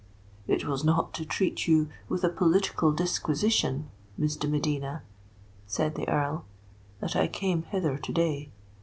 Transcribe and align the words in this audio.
"It 0.47 0.65
was 0.65 0.83
not 0.83 1.13
to 1.13 1.25
treat 1.25 1.67
you 1.67 1.87
with 2.09 2.23
a 2.23 2.29
political 2.29 2.91
disquisition, 2.91 3.91
Miss 4.17 4.35
de 4.35 4.47
Medina," 4.47 5.03
said 5.67 5.93
the 5.93 6.09
Earl, 6.09 6.43
"that 7.01 7.15
I 7.15 7.27
came 7.27 7.61
hither 7.61 7.99
to 7.99 8.11
day. 8.11 8.49